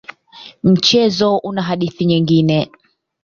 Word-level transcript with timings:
Mchezo 0.63 1.37
una 1.43 1.61
hadithi 1.61 2.05
nyingine. 2.05 2.71